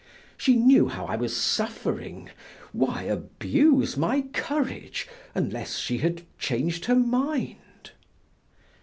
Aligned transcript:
She 0.35 0.55
knew 0.55 0.87
how 0.87 1.05
I 1.05 1.15
was 1.15 1.37
suffering; 1.37 2.31
why 2.71 3.03
abuse 3.03 3.97
my 3.97 4.23
courage 4.33 5.07
unless 5.35 5.77
she 5.77 5.99
had 5.99 6.23
changed 6.39 6.85
her 6.85 6.95
mind? 6.95 7.91